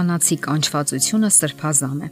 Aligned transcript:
կանացի 0.00 0.36
կանչվածությունը 0.46 1.28
սրբազան 1.36 1.98
է։ 2.06 2.08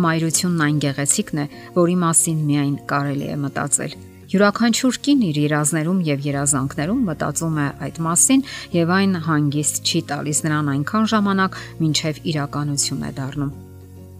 Մայրությունն 0.00 0.62
այն 0.66 0.76
գեղեցիկն 0.84 1.40
է, 1.42 1.44
որի 1.76 1.96
մասին 2.02 2.38
միայն 2.48 2.76
կարելի 2.88 3.26
է 3.32 3.36
մտածել։ 3.42 3.96
Յուրաքանչյուր 4.32 4.98
կին 5.06 5.24
իր 5.26 5.40
երազներում 5.42 5.98
եւ 6.06 6.24
երազանքներում 6.26 7.02
մտածում 7.10 7.58
է 7.62 7.66
այդ 7.86 8.00
մասին 8.06 8.46
եւ 8.76 8.94
այն 8.96 9.12
հանգիստ 9.28 9.82
չի 9.86 10.00
տալիս 10.12 10.40
նրան 10.46 10.72
այնքան 10.76 11.10
ժամանակ, 11.12 11.60
մինչեւ 11.84 12.22
իրականություն 12.32 13.04
է 13.06 13.12
դառնում։ 13.20 13.52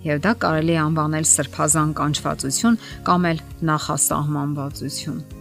Եվ 0.06 0.20
դա 0.26 0.34
կարելի 0.44 0.76
է 0.76 0.82
անվանել 0.84 1.26
սրբազան 1.32 1.96
կանչվածություն 1.96 2.78
կամ 3.08 3.26
էլ 3.32 3.42
նախասահմանվածություն։ 3.72 5.35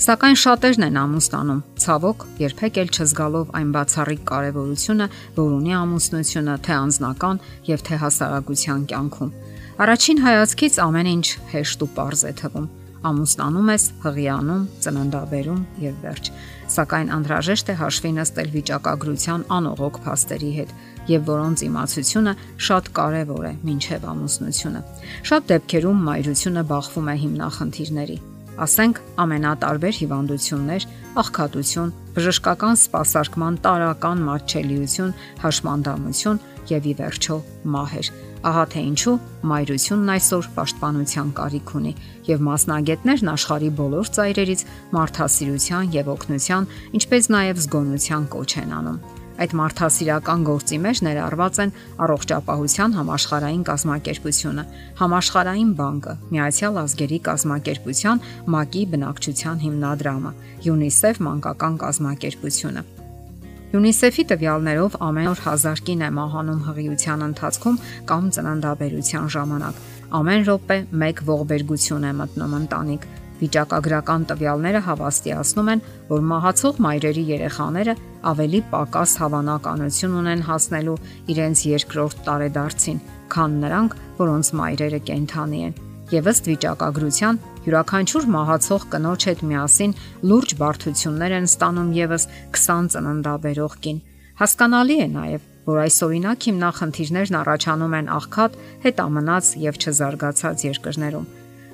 Սակայն 0.00 0.36
շատերն 0.40 0.84
են 0.86 0.94
ամուսնանում, 0.96 1.58
ցավոք, 1.82 2.22
երբեք 2.40 2.78
էլ 2.80 2.92
չզգալով 2.96 3.50
այն 3.58 3.72
բացառիկ 3.76 4.22
կարևորությունը, 4.30 5.06
որ 5.36 5.50
ունի 5.58 5.74
ամուսնությունը 5.78 6.54
թե 6.64 6.72
անձնական 6.80 7.40
եւ 7.68 7.84
թե 7.88 7.98
հասարակության 8.02 8.86
կյանքում։ 8.92 9.34
Առաջին 9.82 10.22
հայացքից 10.24 10.78
ամեն 10.86 11.10
ինչ 11.12 11.26
հեշտ 11.52 11.84
ու 11.84 11.90
པարզ 11.92 12.24
է 12.24 12.32
թվում։ 12.40 12.66
Ամուսնանում 13.02 13.70
ես, 13.72 13.84
հղիանում, 14.02 14.66
ծննդաբերում 14.82 15.62
եւ 15.82 15.94
վերջ։ 16.06 16.32
Սակայն 16.72 17.08
անհրաժեշտ 17.18 17.72
է 17.72 17.74
հաշվի 17.82 18.12
նստել 18.16 18.52
վիճակագրության 18.56 19.46
անողոք 19.58 19.96
փաստերի 20.06 20.52
հետ, 20.56 20.74
եւ 21.12 21.30
որոնց 21.32 21.64
իմացությունը 21.68 22.36
շատ 22.62 22.92
կարեւոր 23.02 23.44
է 23.50 23.52
ոչ 23.52 23.62
միայն 23.68 24.10
ամուսնությունը։ 24.14 24.84
Շատ 25.32 25.48
դեպքերում 25.52 26.04
մայրությունը 26.08 26.68
բախվում 26.72 27.10
է 27.12 27.16
հիմնախնդիրների 27.26 28.18
ասենք 28.62 28.98
ամենատարբեր 29.22 29.96
հիվանդություններ, 29.98 30.84
աղքատություն, 31.22 31.92
բժշկական 32.16 32.76
սպասարկման 32.78 33.56
տարական 33.66 34.22
մատչելիություն, 34.28 35.14
հաշմանդամություն 35.42 36.42
եւ 36.70 36.86
ի 36.92 36.94
վերջո 37.00 37.38
մահեր։ 37.74 38.10
Ահա 38.42 38.64
թե 38.72 38.84
ինչու 38.90 39.16
մայրությունն 39.52 40.12
այսօր 40.16 40.48
պաշտպանության 40.56 41.32
կարիք 41.38 41.74
ունի 41.78 41.92
եւ 42.28 42.44
մասնագետներն 42.48 43.32
աշխարի 43.32 43.72
բոլոր 43.82 44.12
ծայրերից 44.18 44.66
մարդասիրության 44.98 45.96
եւ 45.98 46.14
օգնության, 46.18 46.70
ինչպես 46.98 47.32
նաեւ 47.38 47.66
զգոնության 47.66 48.30
կոչ 48.36 48.50
են 48.62 48.78
անում։ 48.82 49.21
Այդ 49.42 49.54
մարդասիրական 49.58 50.42
գործի 50.46 50.76
մեջ 50.84 50.98
ներառված 51.02 51.56
են 51.62 51.70
առողջապահության 52.04 52.92
համաշխարհային 52.98 53.62
կազմակերպությունը, 53.66 54.64
համաշխարհային 55.00 55.72
բանկը, 55.80 56.12
Միացյալ 56.30 56.78
ազգերի 56.82 57.18
կազմակերպության 57.26 58.22
ՄԱԿ-ի 58.46 58.82
բնակչության 58.92 59.62
հիմնադրամը, 59.66 60.32
ՅՈՒՆԻՍԵՖ 60.62 61.16
մանկական 61.26 61.74
կազմակերպությունը։ 61.82 62.82
ՅՈՒՆԻՍԵՖ-ի 63.72 64.22
տվյալներով 64.30 64.92
ամեն 65.08 65.28
օր 65.32 65.40
1000 65.48 65.82
կին 65.86 66.02
է 66.06 66.10
մահանում 66.12 66.62
հղիության 66.68 67.26
ընթացքում 67.26 67.80
կամ 68.10 68.24
ծննդաբերության 68.36 69.26
ժամանակ։ 69.34 69.76
Ամեն 70.22 70.42
րոպե 70.46 70.76
1 70.92 71.24
ողբերգություն 71.32 72.04
է 72.04 72.12
մտնում 72.20 72.56
ընտանիք 72.62 73.02
Վիճակագրական 73.42 74.24
տվյալները 74.30 74.80
հավաստիացնում 74.86 75.70
են, 75.72 75.80
որ 76.12 76.20
մահացող 76.30 76.76
մայրերի 76.84 77.24
երեխաները 77.32 77.94
ավելի 78.30 78.60
պակաս 78.70 79.14
հավանականություն 79.22 80.14
ունեն 80.20 80.44
հասնելու 80.46 80.94
իրենց 81.34 81.62
երկրորդ 81.72 82.22
տարեդարձին, 82.28 83.00
քան 83.34 83.56
նրանք, 83.64 83.96
որոնց 84.22 84.52
մայրերը 84.62 85.00
կենթանի 85.10 85.64
են։ 85.66 85.74
Եվ 86.12 86.30
ըստ 86.32 86.48
վիճակագրության 86.52 87.42
յուրաքանչյուր 87.66 88.24
մահացող 88.36 88.82
կնոջ 88.94 89.26
հետ 89.32 89.44
միասին 89.50 89.94
լուրջ 90.30 90.56
բարդություններ 90.62 91.36
են 91.40 91.46
ստանում 91.50 91.92
եւս 91.98 92.26
20 92.62 92.90
ծննդաբերող 92.94 93.78
կին։ 93.82 94.02
Հասկանալի 94.42 94.96
է 95.02 95.06
նաև, 95.18 95.46
որ 95.72 95.84
այսօրինակ 95.88 96.48
հիմնախնդիրներն 96.52 97.38
առաջանում 97.42 97.94
են 98.02 98.10
աղքատ, 98.22 98.58
հետամնաց 98.86 99.54
եւ 99.66 99.78
չզարգացած 99.82 100.66
երկրներում 100.72 101.30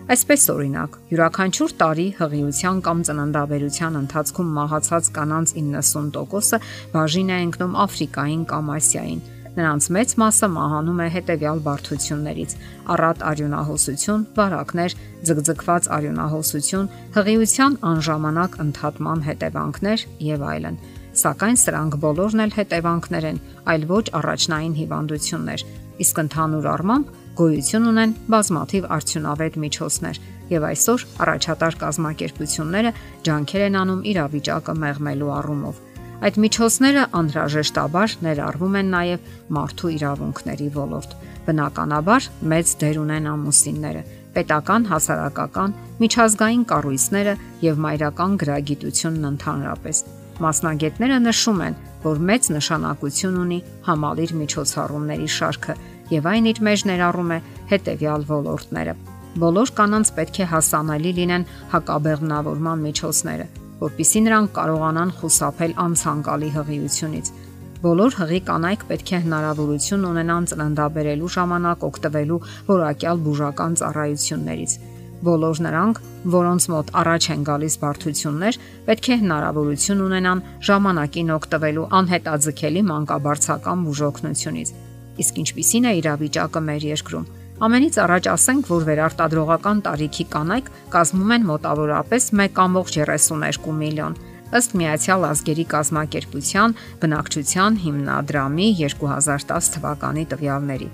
Այսպես 0.09 0.45
օրինակ, 0.49 0.95
յուրաքանչյուր 1.11 1.73
տարի 1.81 2.05
հղիության 2.17 2.79
կամ 2.87 3.01
ծննդաբերության 3.05 3.97
ընթացքում 3.99 4.53
մահացած 4.59 5.09
կանանց 5.19 5.51
90%-ը 5.59 6.61
բաժին 6.95 7.33
է 7.35 7.37
ընկնում 7.45 7.75
Աֆրիկային 7.83 8.47
կամ 8.49 8.71
Ասիային։ 8.73 9.21
Նրանց 9.59 9.89
մեծ 9.99 10.15
մասը 10.23 10.49
մահանում 10.55 11.03
է 11.05 11.09
հետևյալ 11.13 11.61
բարդություններից՝ 11.67 12.55
առատ 12.95 13.25
արյունահոսություն, 13.29 14.25
վարակներ, 14.39 14.97
ձգձգված 15.29 15.91
արյունահոսություն, 15.99 16.89
հղիության 17.19 17.77
անժամանակ 17.93 18.57
ընդհատման 18.65 19.27
հետևանքներ 19.29 20.07
եւ 20.29 20.47
այլն։ 20.55 20.81
Սակայն 21.19 21.61
սրանք 21.69 22.01
բոլորն 22.01 22.45
էլ 22.47 22.57
հետևանքներ 22.57 23.29
են, 23.29 23.43
այլ 23.75 23.87
ոչ 23.93 24.05
առաջնային 24.23 24.79
հիվանդություններ։ 24.79 25.67
Իսկ 25.99 26.21
ընդհանուր 26.23 26.67
առմամբ 26.73 27.13
գոյություն 27.39 27.89
ունեն 27.93 28.13
բազմաթիվ 28.35 28.87
արդյունավետ 28.99 29.57
միջոցներ, 29.63 30.21
եւ 30.49 30.65
այսօր 30.69 31.05
առաջատար 31.25 31.77
կազմակերպությունները 31.83 32.93
ջանքեր 33.29 33.65
են 33.69 33.79
անում 33.83 34.05
իրավիճակը 34.13 34.75
մեղմելու 34.85 35.33
առումով։ 35.39 35.83
Այդ 36.19 36.39
միջոցները 36.43 37.03
անհրաժեշտաբար 37.19 38.15
ներառվում 38.27 38.79
են 38.79 38.89
նաև 38.95 39.27
մարդու 39.55 39.91
իրավունքների 39.99 40.69
ոլորտ։ 40.79 41.13
Բնականաբար 41.49 42.25
մեծ 42.53 42.73
դեր 42.83 42.97
ունեն 43.03 43.29
ամուսինները, 43.33 44.03
պետական, 44.35 44.89
հասարակական, 44.91 45.77
միջազգային 46.03 46.65
կառույցները 46.73 47.35
եւ 47.69 47.79
մայրական 47.87 48.35
գրագիտությունն 48.43 49.29
ընդհանրապես։ 49.31 50.03
Մասնագետները 50.43 51.21
նշում 51.29 51.63
են, 51.69 51.79
որ 52.05 52.21
մեծ 52.31 52.51
նշանակություն 52.55 53.39
ունի 53.43 53.59
համալիր 53.89 54.35
միջոցառումների 54.41 55.29
շարքը 55.39 55.77
եւ 56.13 56.29
այն 56.33 56.51
իր 56.53 56.61
մեջ 56.69 56.85
ներառում 56.91 57.33
է 57.37 57.39
հետեւյալ 57.73 58.27
ոլորտները։ 58.29 58.95
Բոլոր 59.39 59.73
կանանց 59.79 60.13
պետք 60.19 60.39
է 60.43 60.47
հասանելի 60.53 61.11
լինեն 61.19 61.45
հակաբեղմնավորման 61.75 62.85
միջոցները, 62.89 63.47
որpիսի 63.83 64.23
նրանք 64.29 64.55
կարողանան 64.59 65.13
խուսափել 65.19 65.75
անցանկալի 65.85 66.49
հղիությունից։ 66.57 67.33
Բոլոր 67.79 68.17
հղի 68.19 68.41
կանայք 68.49 68.81
պետք 68.89 69.11
է 69.15 69.19
հնարավորություն 69.29 70.07
ունենան 70.09 70.49
ծննդաբերելու 70.51 71.29
ժամանակ 71.35 71.85
օգտվելու 71.89 72.39
որակյալ 72.73 73.21
բուժական 73.29 73.77
ծառայություններից։ 73.79 74.73
Բոլոր 75.19 75.61
նրանք, 75.65 75.97
որոնց 76.31 76.65
մոտ 76.71 76.91
առաջ 77.01 77.25
են 77.35 77.41
գալիս 77.49 77.77
բարդություններ, 77.83 78.59
պետք 78.87 79.09
է 79.09 79.17
հնարավորություն 79.23 80.05
ունենան 80.05 80.43
ժամանակին 80.69 81.33
օգտվելու 81.39 81.87
անհետաձգելի 81.99 82.83
մանկաբարձական 82.93 83.83
բուժօգնությունից։ 83.89 84.73
Իսկ 85.19 85.43
ինչպիսին 85.43 85.89
է 85.91 85.93
իրավիճակը 85.99 86.63
մեր 86.69 86.89
երկրում։ 86.93 87.29
Ամենից 87.59 87.97
առաջ 87.99 88.31
ասենք, 88.39 88.69
որ 88.71 88.83
վերարտադրողական 88.87 89.79
տարիքի 89.89 90.25
կանայք 90.39 90.67
կազմում 90.95 91.33
են 91.35 91.49
մոտավորապես 91.49 92.29
1.32 92.39 93.79
միլիոն 93.83 94.15
ըստ 94.57 94.75
Միացյալ 94.81 95.25
ազգերի 95.29 95.65
կազմակերպության 95.73 96.75
բնակչության 97.03 97.75
հիմնադրամի 97.83 98.69
2010 98.79 99.69
թվականի 99.75 100.25
տվյալների։ 100.33 100.89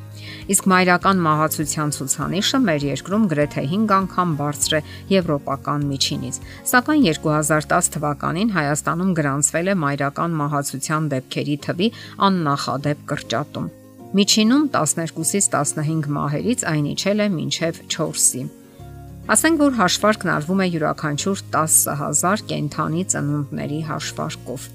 Իսկ 0.55 0.67
մայրական 0.73 1.23
մահացության 1.27 1.95
ցուցանիշը 1.99 2.61
մեր 2.65 2.87
երկրում 2.89 3.29
գրեթե 3.35 3.65
5 3.75 3.95
անգամ 3.99 4.35
բարձր 4.41 4.75
է 4.79 4.81
եվրոպական 5.15 5.87
միջինից։ 5.93 6.41
Սակայն 6.73 7.07
2010 7.13 7.93
թվականին 7.95 8.53
Հայաստանում 8.59 9.15
գրանցվել 9.21 9.71
է 9.71 9.79
մայրական 9.85 10.37
մահացության 10.43 11.09
դեպքերի 11.15 11.57
թվի 11.69 11.89
աննախադեպ 12.29 13.09
կրճատում։ 13.15 13.71
Միջինում 14.15 14.69
12-ից 14.75 15.49
15 15.55 16.13
մահերից 16.19 16.69
այն 16.71 16.85
իջել 16.95 17.25
է 17.25 17.33
մինչև 17.39 17.81
4-ի։ 17.95 18.45
Ասենք 19.25 19.57
որ 19.63 19.77
հաշվարկն 19.79 20.31
արվում 20.35 20.59
է 20.61 20.65
յուրաքանչյուր 20.69 21.39
10000 21.55 22.43
կենթանի 22.51 23.05
ծնունդների 23.15 23.79
հաշվարկով։ 23.89 24.67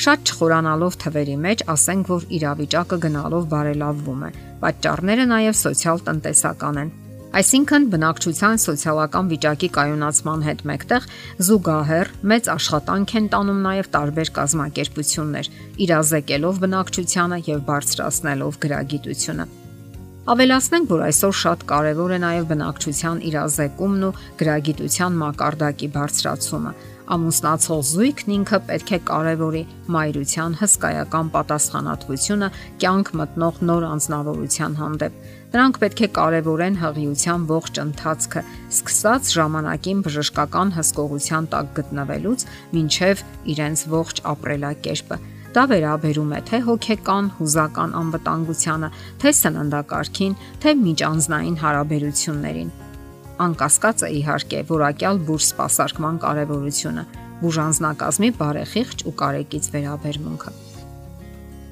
Շատ 0.00 0.30
չխորանալով 0.30 0.96
թվերի 1.02 1.34
մեջ 1.44 1.64
ասենք 1.74 2.08
որ 2.08 2.24
իրավիճակը 2.38 2.98
գնալով 3.04 3.44
բարելավվում 3.52 4.24
է։ 4.24 4.32
Պատճառները 4.64 5.28
նաև 5.34 5.60
սոցիալ-տնտեսական 5.60 6.80
են։ 6.80 6.94
Այսինքն 7.40 7.84
բնակչության 7.92 8.64
սոցիալական 8.64 9.30
վիճակի 9.36 9.72
կայունացման 9.76 10.48
հետ 10.48 10.66
մեկտեղ 10.72 11.12
զուգահեռ 11.50 12.14
մեծ 12.32 12.52
աշխատանք 12.56 13.16
են 13.20 13.30
տանում 13.36 13.64
նաև 13.68 13.94
տարբեր 14.00 14.34
կազմակերպություններ, 14.40 15.54
իրազեկելով 15.84 16.64
բնակչությանը 16.64 17.44
եւ 17.52 17.64
բարձրացնելով 17.68 18.62
գրագիտությունը։ 18.64 19.52
Ավելացնենք, 20.28 20.90
որ 20.92 21.02
այսօր 21.06 21.36
շատ 21.40 21.62
կարևոր 21.70 22.10
է 22.12 22.16
նաև 22.20 22.48
բնակչության 22.50 23.20
իրազեկումն 23.24 24.02
ու 24.04 24.10
գրագիտության 24.42 25.14
մակարդակի 25.16 25.88
բարձրացումը, 25.94 26.72
ամուսնացող 27.16 27.80
զույգն 27.90 28.34
ինքը 28.36 28.60
պետք 28.68 28.92
է 28.92 28.98
կարևորի 29.10 29.62
մայրության 29.96 30.58
հսկայական 30.60 31.32
պատասխանատվությունը 31.40 32.50
կյանք 32.84 33.12
մտնող 33.20 33.64
նոր 33.70 33.88
անznավորության 33.88 34.78
հանդեպ։ 34.84 35.18
Նրանք 35.56 35.80
պետք 35.80 36.04
է 36.04 36.12
կարևորեն 36.20 36.80
հղիության 36.84 37.50
ողջ 37.50 37.82
ընթացքը, 37.88 38.46
սկսած 38.76 39.34
ժամանակին 39.40 40.04
բժշկական 40.04 40.76
հսկողության 40.76 41.52
տակ 41.56 41.74
գտնվելուց 41.80 42.48
մինչև 42.76 43.28
իրենց 43.56 43.88
ողջ 43.96 44.24
ապրելակերպը։ 44.36 45.22
Դա 45.50 45.64
վերաբերում 45.66 46.30
է 46.36 46.40
թե 46.46 46.58
հոգեկան, 46.66 47.28
հուզական 47.40 47.94
անվտանգությանը, 48.00 48.88
թե 49.18 49.30
սննդակարգին, 49.40 50.36
թե 50.62 50.74
միջանձնային 50.84 51.56
հարաբերություններին։ 51.62 52.70
Անկասկած 53.40 54.04
է 54.06 54.10
իհարկե 54.20 54.60
որակյալ 54.70 55.20
բուժ 55.26 55.42
սպասարկման 55.50 56.16
կարևորությունը, 56.22 57.04
բուժանձնակազմի 57.40 58.30
բարեխիղճ 58.40 59.04
ու 59.10 59.14
կարեկից 59.24 59.70
վերաբերմունքը։ 59.74 60.52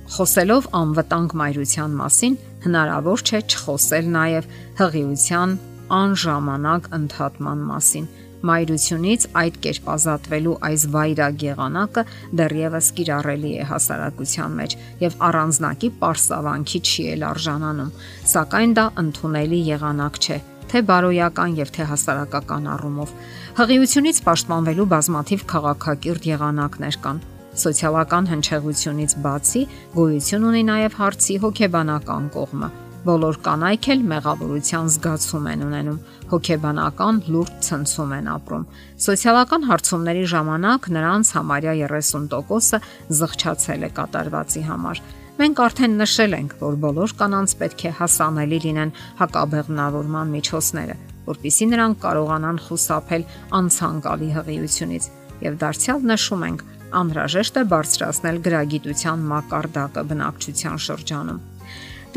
Խոսելով 0.08 0.70
անվտանգ 0.82 1.34
մայրության 1.38 1.98
մասին, 2.02 2.38
հնարավոր 2.64 3.24
չէ 3.28 3.40
չխոսել 3.46 4.06
նաև 4.14 4.48
հղիության 4.78 5.50
անժամանակ 5.98 6.88
ընդհատման 6.98 7.60
մասին 7.68 8.08
մայրությունից 8.48 9.24
այդ 9.42 9.56
կերպ 9.64 9.88
ազատվելու 9.94 10.58
այս 10.68 10.84
վայրագ 10.94 11.44
եղանակը 11.48 12.04
դեռևս 12.40 12.90
կիրառելի 12.98 13.52
է 13.58 13.64
հասարակության 13.72 14.54
մեջ 14.58 14.76
եւ 15.02 15.16
առանձնակի 15.28 15.90
པարսավանքի 15.98 16.80
չի 16.88 17.08
էլ 17.14 17.26
արժանանում, 17.32 17.90
սակայն 18.34 18.78
դա 18.78 18.86
ընդունելի 19.02 19.60
եղանակ 19.72 20.22
չէ 20.22 20.38
թե 20.68 20.82
բարոյական 20.88 21.54
եւ 21.56 21.70
թե 21.74 21.84
հասարակական 21.88 22.66
առումով։ 22.74 23.12
Հղիությունից 23.58 24.18
պաշտպանվելու 24.26 24.88
բազմաթիվ 24.92 25.44
քաղաքակիրթ 25.52 26.28
եղանակներ 26.28 26.98
կան։ 27.06 27.22
Սոցիալական 27.58 28.28
հնչեղությունից 28.32 29.14
բացի 29.24 29.62
գոյություն 29.96 30.44
ունի 30.52 30.62
նաև 30.68 30.98
հարցի 30.98 31.38
հոգեբանական 31.44 32.28
կողմը, 32.36 32.68
Բոլոր 33.06 33.36
կանայք 33.46 33.86
էլ 33.92 34.00
մեղավորության 34.10 34.88
զգացում 34.90 35.44
են 35.48 35.60
ունենում, 35.68 35.98
հոգեբանական 36.32 37.18
լուրջ 37.30 37.52
ցնցում 37.66 38.14
են 38.16 38.30
ապրում։ 38.32 38.64
Սոցիալական 39.04 39.66
հարցումների 39.68 40.24
ժամանակ 40.32 40.88
նրանց 40.96 41.30
համարյա 41.38 41.74
30%-ը 41.78 42.80
զղջացել 43.18 43.86
է 43.86 43.90
կատարվածի 43.98 44.62
համար։ 44.66 45.02
Մենք 45.38 45.60
արդեն 45.62 45.94
նշել 46.02 46.34
ենք, 46.38 46.56
որ 46.58 46.78
բոլոր 46.82 47.14
կանանց 47.20 47.54
պետք 47.62 47.84
է 47.86 47.92
հասանելի 47.98 48.58
լինեն 48.64 48.90
հակաբեղմնավորման 49.20 50.32
միջոցները, 50.34 50.96
որpիսի 51.28 51.68
նրանք 51.70 52.00
կարողանան 52.02 52.58
խուսափել 52.66 53.28
անցանկալի 53.60 54.30
հղիությունից։ 54.38 55.06
Եվ 55.46 55.60
դարձյալ 55.62 56.02
նշում 56.10 56.42
ենք, 56.48 56.66
անհրաժեշտ 56.98 57.62
է 57.62 57.64
բարձրացնել 57.74 58.42
գրագիտության 58.48 59.24
մակարդակը 59.30 60.04
բնակչության 60.10 60.82
շրջանում։ 60.88 61.40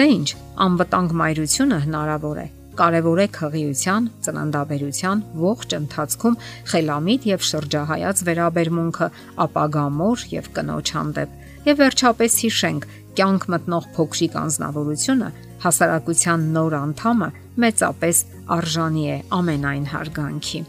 Դե 0.02 0.06
ի՞նչ, 0.10 0.30
անվտանգ 0.66 1.12
մայրությունը 1.14 1.78
հնարավոր 1.84 2.38
է։ 2.42 2.46
Կարևոր 2.80 3.20
է 3.22 3.26
քղիության, 3.36 4.08
ծննդաբերության 4.26 5.22
ողջ 5.42 5.76
ընթացքում 5.78 6.38
խելամիտ 6.72 7.28
եւ 7.30 7.46
շրջահայաց 7.50 8.24
վերաբերմունքը 8.30 9.10
ապագա 9.46 9.86
մոր 10.00 10.26
եւ 10.32 10.50
կնոջ 10.58 10.94
հանդեպ։ 10.98 11.38
Եվ 11.70 11.80
վերջապես 11.84 12.40
հիշենք, 12.48 12.90
կյանք 13.22 13.48
մտնող 13.54 13.88
փոքրիկ 14.02 14.42
անznավորությունը 14.42 15.32
հասարակության 15.70 16.50
նոր 16.58 16.80
անդամը 16.82 17.32
մեծապես 17.62 18.26
արժանի 18.58 19.08
է 19.14 19.22
ամենայն 19.38 19.90
հարգանքի։ 19.94 20.66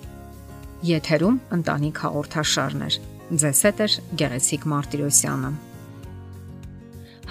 Եթերում 0.92 1.42
ընտանիք 1.56 2.04
հաղորդաշարներ։ 2.04 3.02
Ձեզ 3.32 3.68
հետ 3.70 3.86
է 3.88 3.92
Գեղեցիկ 4.20 4.72
Մարտիրոսյանը։ 4.76 5.58